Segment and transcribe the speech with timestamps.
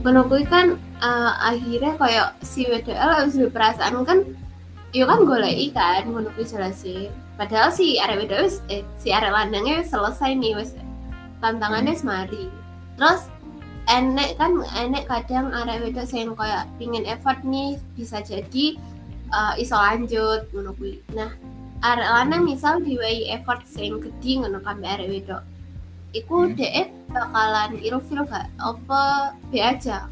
[0.00, 4.24] ngono kan uh, akhirnya kayak si WDL harus perasaan kan
[4.96, 9.84] yo kan goleki kan ngono kuwi jelase padahal si arek wis eh, si arek lanangnya
[9.84, 10.72] wis selesai nih wis
[11.44, 12.48] tantangannya semari
[12.96, 13.28] terus
[13.90, 18.78] enek kan enek kadang arek wedok sing kayak pingin effort nih bisa jadi
[19.34, 21.02] uh, iso lanjut ngono kuwi.
[21.16, 21.34] Nah
[21.82, 25.42] arek lanang misal diwai effort sing gede ngono kan arek wedok
[26.16, 26.54] iku hmm.
[26.58, 28.46] dhek bakalan ilfil gak?
[28.58, 30.06] Apa be aja?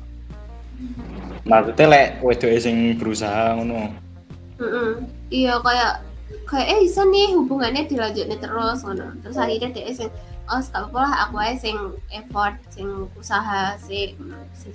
[1.46, 3.90] Maksudnya lek wedok sing berusaha ngono.
[4.58, 4.90] Mm -mm.
[5.30, 6.02] iya kayak
[6.50, 9.14] kayak eh bisa nih hubungannya dilanjutnya terus ngono.
[9.22, 10.10] Terus akhirnya dia sing
[10.48, 11.76] oh gak apa lah aku aja sing
[12.10, 14.14] effort sing usaha sih.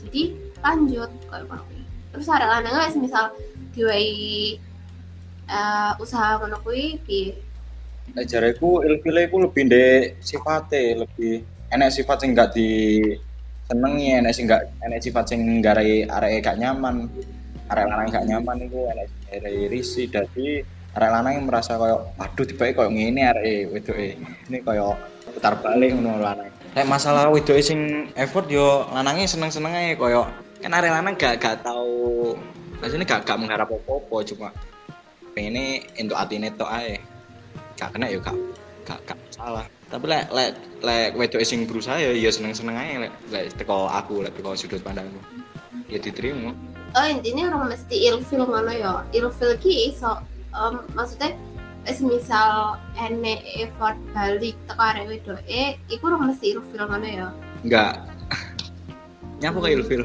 [0.07, 1.63] Jadi lanjut kayak ngono.
[2.15, 3.35] Terus ada lanang misal
[3.75, 4.55] diwai
[5.49, 7.35] uh, usaha ngono kuwi piye
[8.11, 11.39] Nek jareku ilfile iku lebih ndek sifate, lebih
[11.71, 12.99] enek sifat sing gak di
[13.63, 17.07] senengi, enek sing gak enek sifat sing garai arek gak nyaman.
[17.71, 20.59] Arek lanang gak nyaman iku enek garai risi dadi
[20.93, 24.19] arek lanang yang merasa koyo aduh tiba koyo ngene arek wedoke.
[24.51, 24.99] Ini koyo
[25.31, 26.51] putar balik ngono lanang.
[26.75, 30.27] Nek masalah wedoke sing effort yo lanangnya seneng-seneng ae koyo
[30.59, 32.35] kan arek lanang gak gak tau
[32.79, 34.47] maksudnya gak gak mengharap apa-apa cuma
[35.35, 36.95] pengen untuk atine tok ae
[37.79, 38.37] gak kena ya gak
[38.83, 43.05] gak, gak salah tapi lek lek lek wedok sing berusaha ya ya seneng seneng aja
[43.05, 45.21] lek lek teko aku lek teko sudut pandangku
[45.93, 46.57] ya diterima.
[46.93, 48.93] Oh intinya orang mesti ilfil mana ya.
[49.13, 50.21] Ilfil ki iso
[50.53, 51.37] um, maksudnya
[52.01, 57.27] misal ene effort balik teko arek wedok eh iku orang mesti ilfil mana ya.
[57.61, 58.01] Enggak.
[59.45, 60.03] Nyapa kayak ilfil?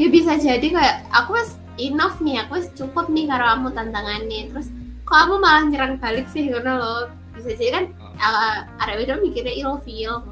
[0.00, 4.52] Ya bisa jadi kayak aku mas enough nih aku cukup nih karo kamu tantangannya.
[4.52, 4.68] Terus
[5.12, 7.84] kamu malah nyerang balik sih karena lo bisa jadi kan
[8.16, 10.24] uh, arek wedok mikirnya ilfil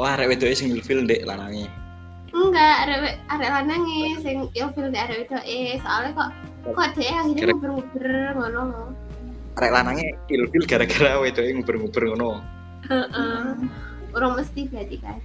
[0.00, 1.68] oh arek wedok sing ilfil dek lanangi
[2.32, 6.30] enggak arek arek lanangi sing ilfil dek arek wedok eh soalnya kok
[6.72, 8.84] kok deh akhirnya nguber-nguber ngono lo
[9.60, 12.30] arek lanangi ilfil gara-gara wedok nguber-nguber ngono.
[12.86, 13.58] Heeh.
[14.14, 15.18] Orang mesti berarti kan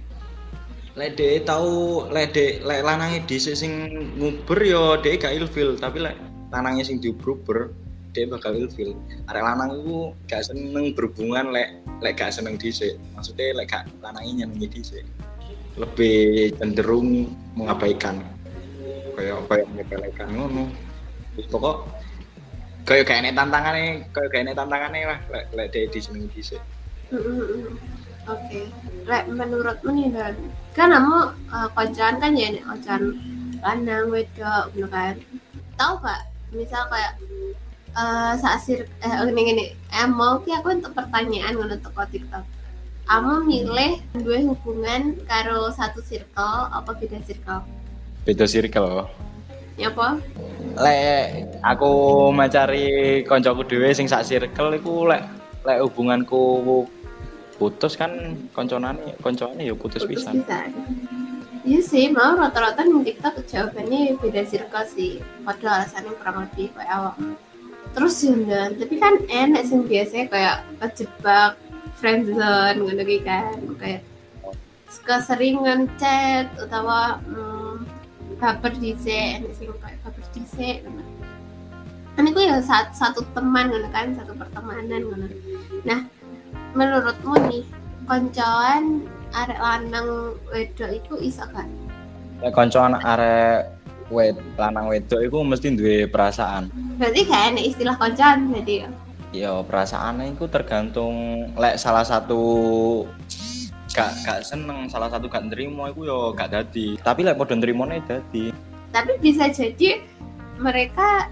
[1.46, 3.72] tau lek dek lek lanangi dhisik sing
[4.18, 6.14] nguber yo dek gak ilfil tapi lek
[6.54, 7.83] lanangi sing diuber-uber
[8.14, 8.94] dia bakal ilfil
[9.26, 12.94] arek lanang itu gak seneng berhubungan lek lek gak seneng dhisik.
[13.18, 15.04] Maksudnya lek gak lanangnya nyenengi dhisik.
[15.74, 18.22] Lebih cenderung mengabaikan.
[19.18, 20.70] Kayak kayak menyepelekan ngono.
[21.50, 21.90] Pokok
[22.86, 26.62] kayak kayak ini tantangannya kayak kayak ini tantangannya lah lek lek dia disenengi dhisik.
[28.24, 28.64] Oke, okay.
[29.04, 30.32] lek menurutmu nih dan
[30.72, 31.18] kan kamu
[31.52, 31.68] uh,
[32.16, 33.02] kan ya koncoan
[33.60, 35.16] lanang wedok gitu kan?
[35.76, 36.22] Tahu gak?
[36.52, 37.18] Misal kayak
[37.94, 39.64] uh, saat sir eh ini gini.
[39.94, 42.44] Eh, mau ki aku untuk pertanyaan untuk TikTok.
[43.04, 47.62] Kamu milih dua hubungan karo satu circle apa beda circle?
[48.24, 49.06] Beda circle.
[49.76, 50.18] Ya apa?
[50.78, 50.98] Le
[51.60, 51.92] aku
[52.32, 55.20] mencari koncoku dewe sing sak circle iku lek
[55.68, 56.84] lek hubunganku
[57.60, 60.42] putus kan konconane konconane ya putus, putus pisan.
[61.64, 65.20] Iya sih, mau rata-rata di TikTok jawabannya beda circle sih.
[65.44, 67.16] Padahal alasannya kurang lebih kayak awak
[67.94, 71.54] terus ya tapi kan enak sih biasanya kayak kejebak
[71.96, 73.56] friendzone gitu kan.
[73.78, 74.02] Kayak
[75.02, 76.86] keseringan chat atau
[77.26, 77.82] hmm,
[78.38, 80.84] baper DC enak sih kayak baper DC
[82.14, 85.26] kan itu ya satu, satu teman gitu kan satu pertemanan gitu
[85.82, 86.06] nah
[86.78, 87.64] menurutmu nih
[88.06, 89.02] koncoan
[89.34, 91.66] arek lanang wedok itu isa kan
[92.38, 93.73] ya koncoan arek
[94.14, 96.70] wed lanang wedok itu mesti duwe perasaan.
[96.96, 98.88] Berarti kayak enak istilah koncoan berarti ya.
[99.34, 101.14] Iya, perasaan itu tergantung
[101.58, 102.42] lek salah satu
[103.90, 106.94] gak gak seneng, salah satu gak nerimo itu yo gak dadi.
[107.02, 108.54] Tapi lek padha nih dadi.
[108.94, 109.98] Tapi bisa jadi
[110.62, 111.26] mereka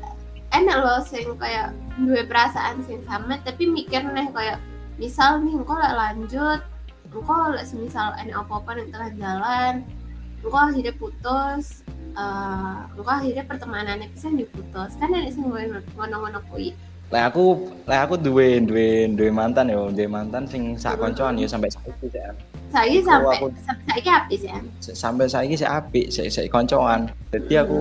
[0.50, 1.70] enak loh sing kayak
[2.02, 4.58] dua perasaan sing sama tapi mikir nih kayak
[5.00, 6.60] misal nih engkau lek lanjut
[7.14, 9.74] engkau lek semisal enak apa-apa di tengah jalan
[10.42, 11.86] engkau akhirnya putus
[12.18, 14.98] uh, engko akhirnya pertemanannya bisa diputus.
[14.98, 16.74] Kan ada sing ngono-ngono kuwi
[17.12, 21.44] lah aku lah aku duwe duwe duwe mantan yo duwe mantan sing sak koncoan yo
[21.44, 22.24] sampai saiki sih
[22.72, 23.36] saiki sampai
[23.84, 24.50] saiki apik sih
[24.96, 27.12] sampai saiki sih apik sik sik koncoan.
[27.28, 27.80] Jadi aku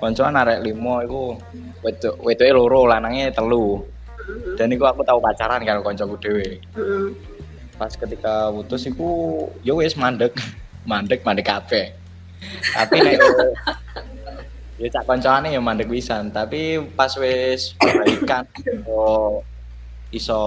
[0.00, 1.22] koncoan arek limo iku
[1.84, 3.84] wedok wedoke loro lanangnya telu.
[4.24, 4.56] Mm-hmm.
[4.56, 6.56] dan iku aku tahu pacaran karo koncoku dhewe.
[6.72, 7.08] Mm-hmm.
[7.76, 10.32] pas ketika putus iku yo wis mandek
[10.84, 11.92] mandek mandek kabeh.
[12.76, 13.16] Tapi nek
[14.76, 16.28] ya cak koncone ya mandek pisan.
[16.30, 18.44] Tapi pas wis baikan
[18.84, 19.42] kok
[20.12, 20.42] iso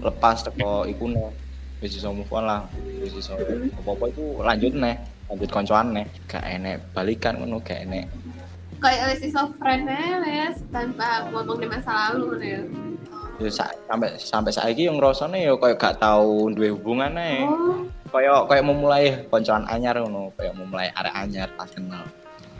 [0.00, 1.34] lepas teko ikune
[1.82, 2.62] wis iso move on lah.
[3.02, 3.34] Wis iso
[3.82, 4.96] apa-apa itu lanjut nih
[5.30, 8.06] lanjut koncoan nih gak enek balikan ngono gak enek.
[8.80, 12.38] Kayak wis iso friend ae wis tanpa ngomong di masa lalu
[13.48, 17.40] sa- sampai sampai saiki yang ngrasane ya kayak gak tau duwe hubungan ae.
[17.44, 22.04] Oh kayak kayak memulai koncoan anyar ngono kayak memulai arek anyar pas kenal.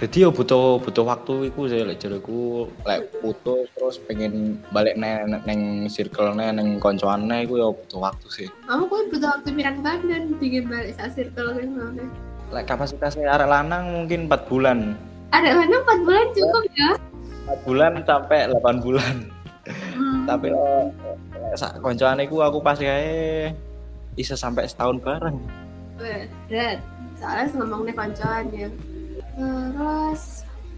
[0.00, 5.28] Jadi ya butuh butuh waktu iku sih lek jareku lek putus terus pengen balik neng
[5.44, 5.60] neng
[5.92, 8.48] circle neng neng koncoane iku ya butuh waktu sih.
[8.64, 12.08] Kamu kok butuh waktu pirang tahun dan bikin balik sa circle kan maksudnya
[12.50, 14.78] lek kapasitasnya arek lanang mungkin 4 bulan.
[15.30, 16.90] Ada lanang 4 bulan cukup ya?
[17.46, 19.14] 4 bulan sampai 8 bulan.
[19.70, 20.24] Hmm.
[20.24, 20.96] tapi lek
[21.36, 23.52] lek sak koncoane iku aku pas kae
[24.14, 25.38] bisa sampai setahun bareng.
[25.98, 26.80] Berat
[27.20, 28.68] soalnya ngomongnya koncoan ya.
[29.36, 30.22] Terus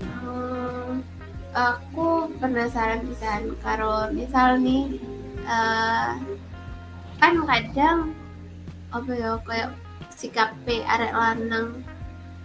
[0.02, 1.00] hmm,
[1.55, 4.99] aku penasaran pisan karo misal nih
[5.46, 6.11] eh,
[7.23, 7.99] kan kadang
[8.93, 9.70] apa ya kayak
[10.11, 11.81] sikap arek lanang.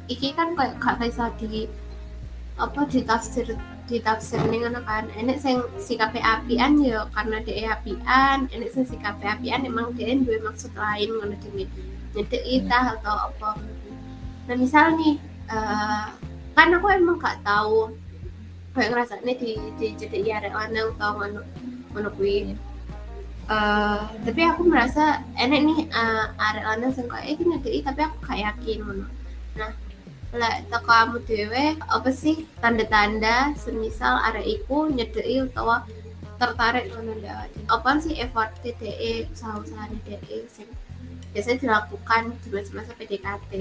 [0.08, 1.68] Iki kan kayak gak bisa di
[2.56, 5.08] apa ditafsir ditafsir nih ngono kan.
[5.16, 8.52] Enek sing sikape apian ya karena dia apian.
[8.52, 11.66] Enek sing sikape apian emang dia duwe maksud lain ngono dene
[12.14, 13.52] nyedek itah atau apa.
[14.48, 15.16] Nah misal nih
[15.48, 16.06] eh,
[16.54, 17.94] kan aku emang gak tahu
[18.76, 21.42] kayak ngerasanya di di jadi arek lanang atau ngono
[21.96, 22.54] ngono kuwi.
[23.48, 28.40] Eh, tapi aku merasa enek nih eh, arek lanang sing iki nyedeki tapi aku gak
[28.44, 29.06] yakin ngono.
[29.56, 29.87] Nah
[30.38, 33.58] lek teko kamu dewe apa sih tanda-tanda?
[33.58, 35.84] Semisal arek iku nyedeki utawa
[36.38, 40.70] tertarik ngono ndak apa sih effort DE usaha-usaha DE sing
[41.34, 43.52] biasanya dilakukan di masa-masa PDKT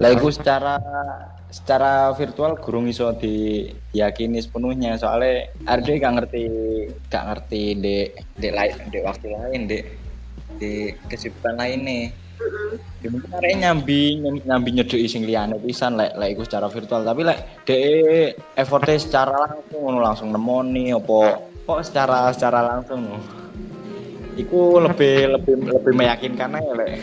[0.00, 0.76] Lah secara
[1.52, 4.96] secara virtual gurung iso diyakini sepenuhnya.
[4.96, 6.42] Soalnya Arde gak ngerti
[7.12, 7.96] gak ngerti di
[8.36, 9.78] di lain di waktu lain di
[10.56, 10.72] di
[11.08, 12.04] kesibukan lain nih
[13.02, 17.02] ya mungkin arek nyambi nyam- nyambi nyedeki sing liyane pisan lek lek iku secara virtual
[17.02, 17.78] tapi lek de
[18.54, 23.06] effortnya secara langsung ngono langsung nemoni apa kok secara secara langsung.
[24.32, 27.02] Iku lebih lebih lebih meyakinkan aja lek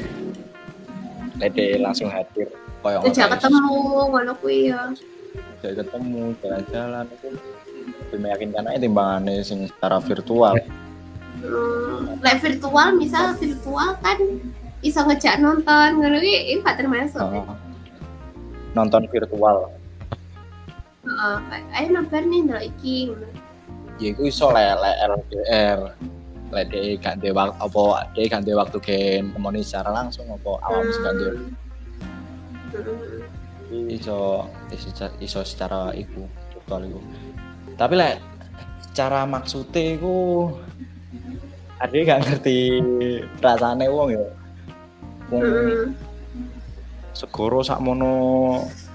[1.39, 2.47] lek de langsung hadir
[2.80, 3.12] koyo ngono.
[3.12, 3.75] ketemu
[4.09, 4.81] ngono kuwi ya.
[5.59, 7.27] Ketemu jalan-jalan itu
[8.07, 10.56] lebih meyakinkan aja timbangannya sing secara virtual
[11.39, 14.19] Hmm, lek virtual misal virtual kan
[14.80, 17.20] iso ngejak nonton ngono kuwi iki gak termasuk.
[17.20, 17.56] Heeh.
[18.78, 19.58] nonton virtual
[21.04, 21.38] Heeh,
[21.74, 23.28] ayo nobar nih ndelok iki ngono.
[24.00, 25.80] ya iku iso lek LDR
[26.50, 27.84] lek de gak waktu apa
[28.16, 31.30] de gak waktu gen temoni secara langsung apa awam gak de
[33.70, 33.86] Hmm.
[33.86, 37.02] iso iso, iso secara iku virtual iku
[37.78, 38.18] tapi lek
[38.81, 40.50] secara maksudnya iku
[41.78, 42.81] ada gak ngerti
[43.42, 44.26] rasane wong ya
[45.30, 45.88] wong Hmm.
[47.14, 48.12] segoro sak mono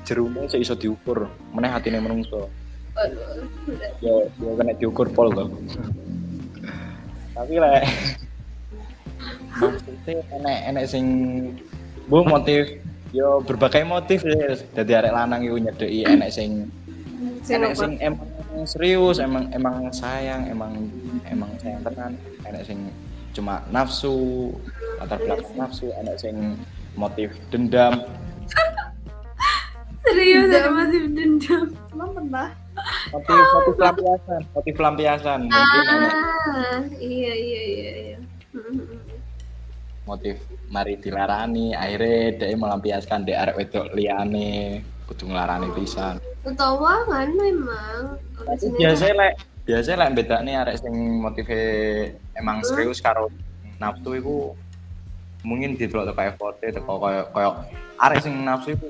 [0.06, 1.28] jerune sik iso diukur.
[1.52, 2.48] Meneh hatine menungso.
[4.00, 5.44] Yo yo kena diukur pol to.
[7.34, 7.82] Tapi lek
[9.54, 11.06] maksudnya enek enek sing
[12.06, 12.78] bu motif
[13.14, 16.70] yo berbagai motif ya dadi arek lanang iku nyedeki enek sing
[17.50, 18.28] enek sing emang
[18.66, 20.72] serius emang emang sayang emang
[21.26, 22.12] emang sayang tenan.
[22.46, 22.78] Enek sing
[23.34, 24.54] cuma nafsu
[24.98, 26.36] latar belakang nafsu enek sing
[26.94, 28.02] motif dendam
[30.04, 31.72] Serius ada masih dendam.
[31.90, 32.48] Emang pernah?
[33.14, 36.14] motif motif lampiasan motif lampiasan mungkin enek
[36.44, 38.18] Ah, iya iya iya iya.
[38.50, 38.82] Hmm.
[40.04, 40.36] motif
[40.68, 48.18] mari dilarani akhirnya dia melampiaskan di arek wedok liane kudu nglarani pisan Utawa kan memang
[48.76, 49.32] biasanya lek
[49.64, 51.48] biasanya lek bedane arek sing motive
[52.34, 52.68] emang Hmm.
[52.68, 53.30] serius karo
[53.78, 54.36] nafsu iku
[55.44, 57.50] mungkin didelok teko effort teko koyo koyo
[58.00, 58.88] arek sing nafsu iku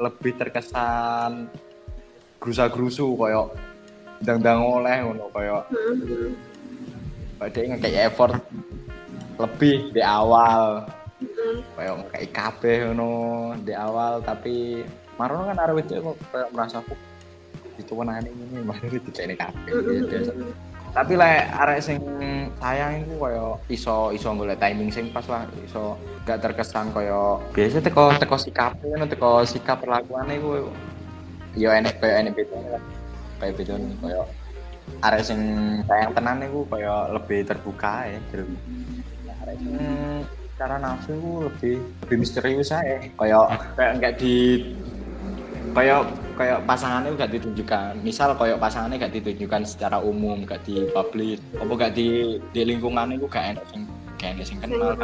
[0.00, 1.46] lebih terkesan
[2.40, 3.52] grusa-grusu koyo
[4.24, 6.32] ndang-ndang oleh ngono koyo Hmm.
[7.38, 8.40] koyo dia ngekei effort
[9.38, 10.88] lebih di awal
[11.22, 12.02] Hmm.
[12.10, 13.10] kayak kabeh ngono
[13.62, 14.82] di awal tapi
[15.14, 15.60] marono kan
[16.02, 16.94] kok kayak merasa aku
[17.78, 20.08] itu menane ini malah dikene kabeh Hmm.
[20.08, 20.32] biasa
[20.92, 21.96] tapi lek arek sing
[22.60, 25.96] sayang iku kaya iso iso golek timing sing pas lah iso
[26.28, 30.68] gak terkesan kaya biasa teko teko sikap ngono teko sikap perlakuane iku
[31.56, 32.82] yo enek kaya enek bedane lah.
[33.40, 34.22] Kaya bedane kaya
[35.00, 35.40] arek sing
[35.88, 38.44] sayang tenan iku kaya lebih terbuka ya jadi
[39.48, 39.76] arek sing
[40.60, 41.16] cara nafsu
[41.48, 43.40] lebih lebih misterius aja kaya
[43.80, 44.36] kayak enggak di
[45.72, 46.04] kayak
[46.38, 48.00] kayak pasangannya gak ditunjukkan.
[48.00, 53.26] Misal kayak pasangannya gak ditunjukkan secara umum gak dipublish apa gak di di lingkungan itu
[53.28, 53.82] gak enak sing
[54.16, 54.94] kayak sing kenal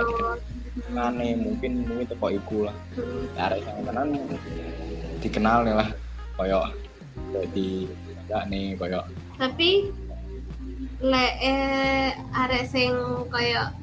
[0.94, 2.76] kan nih mungkin mungkin itu kok iku lah.
[3.34, 4.04] Arek yang kenal
[5.18, 5.88] dikenal nih lah
[6.38, 6.62] koyo
[7.34, 7.70] jadi
[8.30, 9.02] ya nih koyo
[9.34, 9.90] tapi
[11.02, 12.94] le eh arek sing
[13.26, 13.74] koyo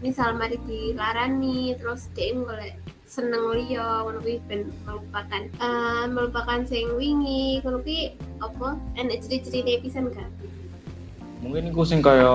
[0.00, 5.42] misal mari dilarani terus dia golek seneng liya ngono kuwi ben melupakan.
[5.48, 8.12] Eh, melupakan sing wingi ngono kuwi
[8.44, 8.76] apa?
[9.00, 10.28] Enek ciri-cirine pisan kan
[11.38, 12.34] mungkin iku sing kaya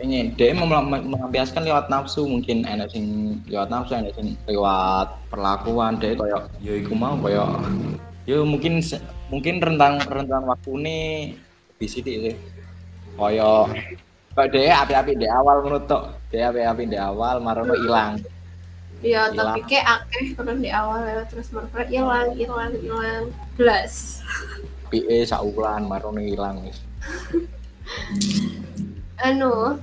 [0.00, 2.64] ini dia melampiaskan lewat nafsu mungkin.
[2.64, 7.44] Enak sing lewat nafsu enak sing lewat perlakuan dia kaya yo iku mau kaya
[8.24, 10.98] yo mungkin se- mungkin rentang rentang waktu ini
[11.76, 12.36] di sini sih.
[13.20, 13.68] Kaya
[14.32, 18.16] kaya dia api-api di awal menurut tok dia api-api di awal marono hilang
[18.98, 19.54] Iya, Hilang.
[19.54, 23.24] tapi kayak akeh terus di awal ya, terus mereka hilang, hilang, hilang,
[23.54, 24.18] belas.
[24.90, 26.80] PE saulan marono hilang wis
[29.26, 29.76] Anu,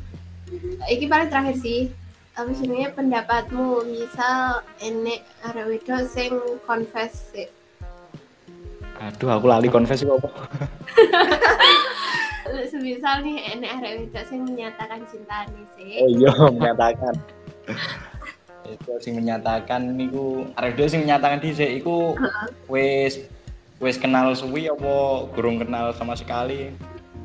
[0.90, 1.92] iki paling terakhir sih.
[2.36, 6.36] Apa sebenarnya pendapatmu misal enek arek wedok sing
[6.68, 7.48] confess sih.
[8.96, 10.30] aduh aku lali konfes kok apa
[12.72, 15.92] Semisal nih enek arek wedok sing menyatakan cinta nih sih.
[16.04, 17.16] Oh iya menyatakan.
[18.70, 22.18] Itu sing menyatakan niku arek dhewe sing menyatakan dhisik iku
[22.72, 23.26] wis
[23.84, 26.72] wis kenal suwi apa gurung kenal sama sekali.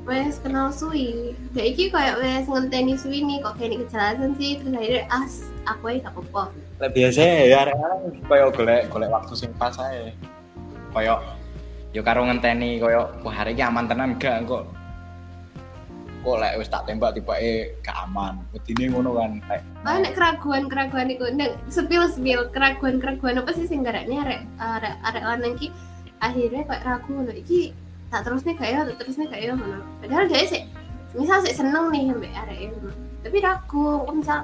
[0.08, 1.36] Wes kenal suwi.
[1.52, 5.32] Dek iki kayak wes ngenteni suwi nih kok kayak kejelasan sih terus akhirnya as
[5.68, 6.42] aku aja gak apa-apa.
[6.80, 10.10] Lah biasa ya arek-arek koyo golek golek waktu sing pas ae.
[10.90, 11.20] Koyo
[11.92, 14.64] yo karo ngenteni koyo wah hari iki aman tenan gak kok
[16.20, 18.40] kok lek wis tak tembak tibake gak aman.
[18.52, 19.40] Wedine ngono kan.
[19.48, 25.24] Lek Oh, nek keraguan-keraguan iku ndang sepil-sepil keraguan-keraguan apa sih sing garakne arek arek arek
[25.24, 25.72] lanang ki
[26.20, 27.72] akhirnya kayak ragu ngono iki
[28.12, 29.80] tak terusnya kayak ya, tak terusnya kayak ya ngono.
[30.04, 30.62] Padahal dia sih
[31.16, 32.92] misal sih seneng nih sampai arek ngono.
[33.20, 34.40] Tapi ragu, kok misal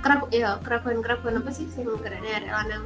[0.00, 2.84] keragu ya keraguan-keraguan apa sih sing garakne arek lanang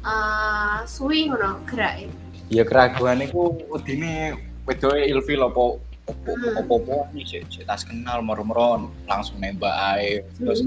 [0.00, 2.08] eh suwi ngono gerak
[2.48, 4.32] ya keraguan iku wedine
[4.64, 5.64] wedoke ilfil apa
[6.10, 6.60] opo Hmm.
[6.60, 10.66] opo opo nih sik sik tas kenal moro-moro langsung nembak ae terus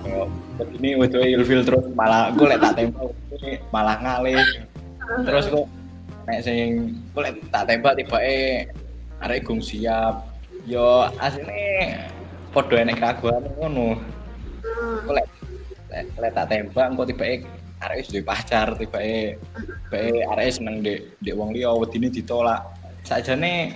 [0.00, 0.26] kayak
[0.56, 3.12] wedine wedoke ilfil terus malah gue lek tak tembak
[3.72, 4.40] malah ngalih.
[5.26, 5.66] Terus kok
[6.28, 8.68] nek sing gue lek tak tembak tibake
[9.20, 10.24] arek gung siap.
[10.64, 12.00] Yo asline
[12.52, 14.00] padha enek keraguan ngono.
[15.04, 15.26] Kok lek
[15.92, 17.44] lek lek tak tembak engko tibake
[17.80, 19.36] arek wis duwe pacar tibake
[19.88, 22.64] tibake arek seneng ndek ndek wong liya wedine ditolak.
[23.04, 23.72] Sakjane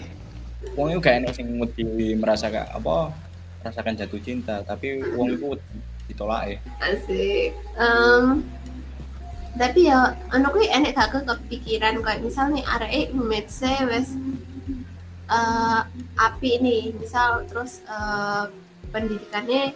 [0.72, 3.12] wong iku gak enek sing wedi merasakan apa
[3.60, 5.78] merasakan jatuh cinta tapi wong wedi
[6.08, 7.56] ditolak asik.
[7.80, 8.44] Em,
[9.56, 13.54] tapi ya anu kuwi enek gak ke kepikiran kayak misalnya arek image
[13.88, 14.12] wes
[15.24, 15.80] eh
[16.20, 16.92] api nih.
[17.00, 18.44] Misal terus eh,
[18.92, 19.72] pendidikannya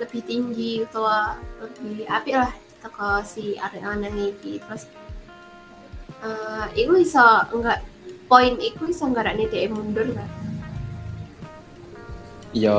[0.00, 1.08] lebih tinggi atau
[1.60, 2.52] lebih api lah
[2.84, 4.60] teko si arek lanang iki.
[4.60, 4.84] Terus
[6.20, 7.24] eh iku iso
[7.56, 7.80] enggak
[8.30, 10.28] poin iku iso nggarakne dhek mundur kan
[12.50, 12.74] ya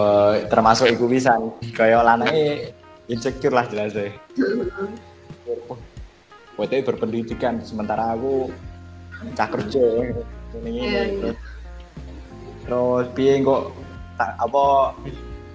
[0.51, 1.35] termasuk iku bisa.
[1.71, 2.71] Kaya lanange
[3.07, 4.11] insecure lah jelas deh
[6.55, 8.51] Wete berpendidikan sementara aku
[9.33, 9.83] cah kerja
[10.61, 11.31] ini Iya, iya.
[12.67, 13.71] terus piye kok
[14.19, 14.91] ta- apa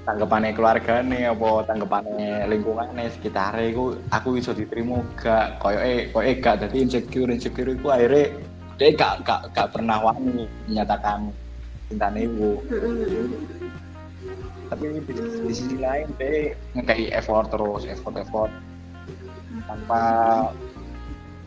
[0.09, 5.61] tanggapane keluargane apa tanggapane lingkungannya sekitar iku aku iso diterima gak?
[5.61, 8.33] Koyoke koyoke gak dadi insecure insecure iku akhirnya
[8.77, 11.33] dia gak gak gak pernah wani menyatakan
[11.89, 12.61] cintane iku
[14.67, 18.51] tapi di, di sisi lain dia ngekei effort terus effort effort.
[19.67, 20.01] Tanpa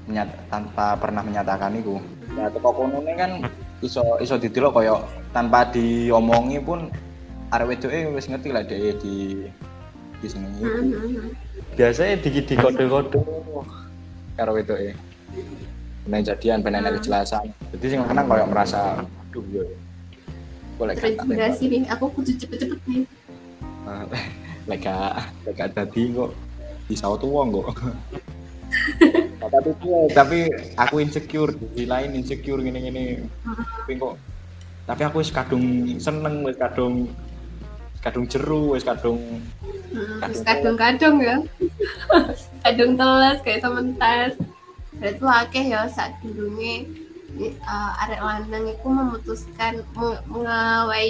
[0.07, 1.99] menyat, tanpa pernah menyatakan itu.
[2.33, 3.43] Ya teko kono kan
[3.83, 5.03] iso iso didelok koyo
[5.35, 6.87] tanpa diomongi pun
[7.51, 9.43] arek wedoke wis ngerti lah dia di
[10.19, 10.47] di sini.
[11.75, 13.19] Biasanya di di kode kode
[14.39, 14.95] karo wedoke
[16.09, 16.97] benar jadian benar Hmm.
[16.97, 17.45] kejelasan.
[17.69, 18.97] Jadi sing menang koyo merasa
[19.29, 19.63] aduh yo.
[20.75, 21.37] Boleh kan tembak.
[21.37, 23.03] terintimidasi nih aku kudu cepet-cepet nih
[24.65, 24.97] lega
[25.45, 26.31] lega tadi kok
[26.85, 27.67] bisa tua kok.
[29.39, 29.69] Nah, tapi
[30.13, 30.39] tapi
[30.77, 33.03] aku insecure di lain insecure gini gini
[33.81, 34.13] tapi kok
[34.85, 35.65] tapi aku wis kadung
[35.97, 37.09] seneng wis kadung
[37.99, 39.41] kadung jeru wis kadung
[39.89, 41.41] Hmm, terus kadung-kadung ya.
[42.61, 44.37] Kadung telas kayak sementas
[44.99, 46.83] berarti akeh ya saat dulunya
[47.63, 51.07] uh, arek lanang itu memutuskan meng- mengawai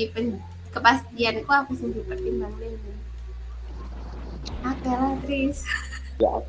[0.70, 2.78] kepastian itu aku sendiri pertimbangkan
[4.62, 5.66] akeh lah Tris.
[6.20, 6.30] Ya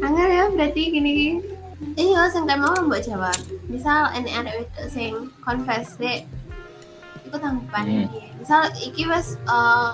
[0.00, 1.38] Angel ya berarti gini.
[1.96, 3.36] Iya sing kan mau mbok jawab.
[3.68, 6.24] Misal enek arek wedok sing confess dek.
[7.28, 8.04] Iku tanggapan Hmm.
[8.08, 9.90] iki misal iki wis eh,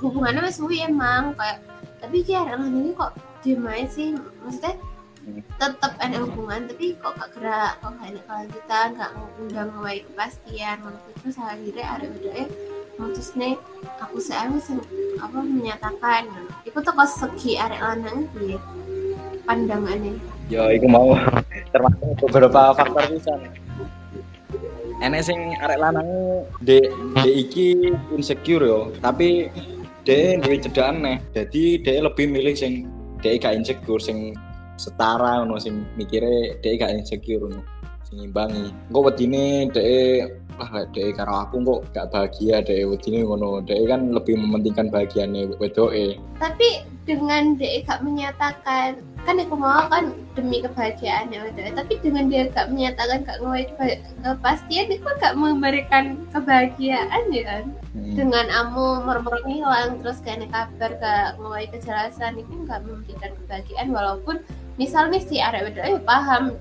[0.00, 1.60] hubungannya masih suwi emang kayak
[2.00, 3.12] tapi arek lanang ini kok
[3.44, 4.08] diem aja sih
[4.42, 4.74] maksudnya
[5.24, 5.40] Hmm.
[5.56, 10.76] tetap ada hubungan tapi kok gak gerak kok gak ada kelanjutan gak ngundang ngawai kepastian
[11.16, 12.44] terus akhirnya ada bedanya
[13.00, 13.56] mutus nih
[14.04, 14.84] aku sing
[15.16, 16.28] apa menyatakan
[16.68, 18.60] iku tuh kok segi arek lanang piye
[19.48, 20.12] pandangannya
[20.52, 21.16] Ya, iku mau
[21.72, 23.48] termasuk beberapa faktor pisan.
[25.00, 26.04] Enek sing arek lanang
[26.60, 29.48] dek dek iki insecure yo, tapi
[30.04, 31.16] dek duwe cedhakan neh.
[31.32, 32.84] Jadi dek lebih milih sing
[33.24, 34.36] dek gak insecure sing
[34.76, 37.64] setara ngono sing mikire dek gak insecure ngono.
[38.14, 38.70] Sing imbangi.
[38.94, 43.58] Engko wedine dek lah dek karo aku kok gak bahagia dek wedine ngono.
[43.66, 46.14] Dek kan lebih mementingkan bahagiane wedoke.
[46.38, 52.30] tapi dengan dia gak menyatakan kan aku mau kan demi kebahagiaan ya udah tapi dengan
[52.30, 53.66] dia gak menyatakan gak ngawai
[54.22, 58.18] kepastian itu gak memberikan kebahagiaan ya kan Hmm.
[58.18, 64.36] dengan amu murmur hilang terus kayak kabar gak ngawai kejelasan itu gak memberikan kebahagiaan walaupun
[64.82, 66.58] misalnya si arek wedok ya paham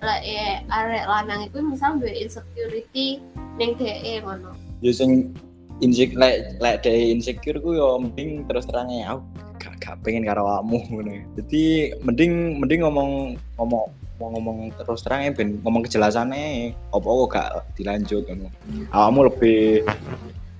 [0.00, 3.20] lah ya arek lanang itu misal dua insecurity
[3.60, 5.36] neng DE ngono ya sing
[5.84, 9.20] insecure lek lek dhewe insecure ku yo mending terus terangnya aku
[9.60, 11.12] gak, gak pengen karo awakmu ngono.
[11.36, 13.86] Jadi mending mending ngomong ngomong
[14.20, 18.48] mau ngomong terus terang ya ben ngomong kejelasannya apa kok gak dilanjut ngono.
[18.92, 19.84] Awakmu lebih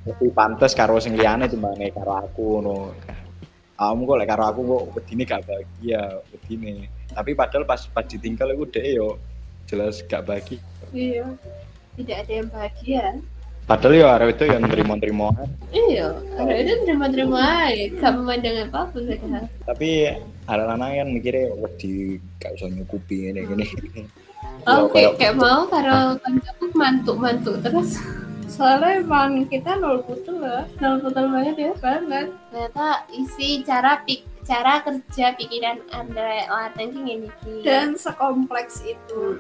[0.09, 2.93] lebih pantas karo sing liyane timbang karo aku ngono.
[3.81, 6.89] Awakmu kok lek karo aku kok wedine gak bahagia wedine.
[7.11, 9.17] Tapi padahal pas pas ditinggal iku dhek yo
[9.71, 10.59] jelas gak bahagia.
[10.91, 11.31] iya
[11.95, 13.05] tidak ada yang bahagia
[13.63, 15.31] Padahal ya arek itu yang terima-terima
[15.71, 17.39] Iya, ada itu terima-terima
[17.71, 19.47] aja, gak memandang apa pun padahal.
[19.63, 19.89] tapi
[20.45, 23.67] ada lanang kan mikirnya wah di gak bisa nyukupi ini gini
[24.63, 27.97] Oh, Ya, kayak, kayak mau karo kancaku mantuk-mantuk terus.
[28.47, 32.29] Soalnya emang kita nol putul lah, nol putul banget ya banget.
[32.51, 37.31] Ternyata isi cara pik cara kerja pikiran anda lateng ini
[37.63, 39.39] dan sekompleks itu.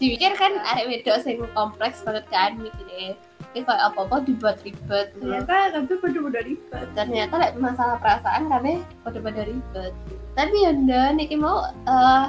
[0.00, 3.12] Dipikir kan arek wedok sing kompleks banget kan mikirnya.
[3.52, 5.12] Ini kayak apa-apa dibuat ribet.
[5.20, 6.88] ternyata tapi bener-bener ribet.
[6.96, 9.92] Ternyata like, masalah perasaan kami pada-pada ribet.
[10.32, 12.26] Tapi yanda niki mau eh,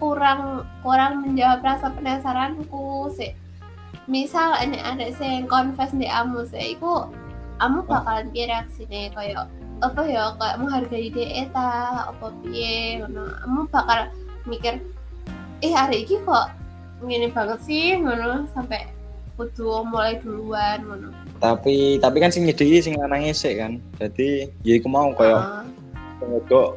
[0.00, 3.36] kurang kurang menjawab rasa penasaranku sih
[4.08, 7.12] misal sih yang confess di amu sih iku
[7.60, 9.12] amu bakalan piye reaksine?
[9.12, 11.68] Kayak apa ya kayak menghargai dia ta
[12.10, 12.98] apa piye?
[13.02, 13.22] Ngono.
[13.46, 14.10] Amu bakal
[14.44, 14.82] mikir
[15.62, 16.46] eh hari ini kok
[17.02, 17.94] ngene banget sih?
[17.98, 18.90] Ngono sampai
[19.38, 21.08] kudu mulai duluan ngono.
[21.38, 23.78] Tapi tapi kan sing nyedhi sing lanangnya sih kan.
[24.02, 25.62] Jadi ya iku mau kayak Ah.
[26.18, 26.68] sing wedok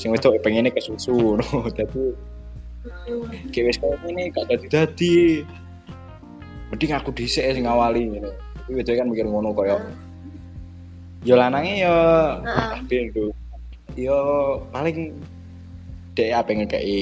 [0.00, 2.16] sing wedok pengennya ke susu no jadi
[2.80, 3.28] Hmm.
[3.52, 5.16] kayak wis kayak ini gak dadi dadi
[6.72, 9.92] mending aku dhisik sing ngawali gitu tapi wedok kan mikir ngono kayak ya
[11.28, 11.96] lanangnya ya
[12.40, 12.70] Heeh.
[12.80, 13.30] kabeh tuh
[13.98, 14.18] ya
[14.72, 15.12] paling
[16.16, 17.00] dek apa ngekei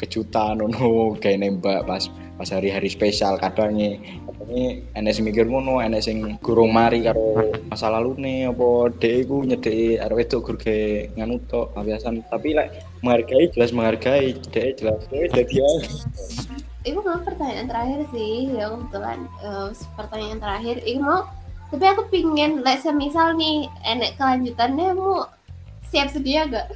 [0.00, 4.00] kejutan ngono kayak nembak pas pas hari-hari spesial kadangnya
[4.98, 9.46] enek sing mikir ngono enek sing gurung mari karo masa lalu nih apa dek iku
[9.46, 15.00] nyedeki arep wedok gur ge nganu tok biasan tapi lek menghargai jelas menghargai dek jelas
[15.12, 15.76] dek dadi ae.
[16.82, 20.82] Iku mau pertanyaan terakhir sih, ya kebetulan eh, pertanyaan terakhir.
[20.82, 21.30] Iku mau,
[21.72, 25.24] tapi aku pingin, like semisal nih, enek kelanjutannya mau
[25.88, 26.68] siap sedia gak?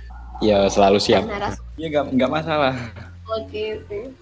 [0.45, 1.57] ya selalu siap Naras.
[1.81, 2.75] ya nggak nggak masalah
[3.27, 4.13] Oke, oke.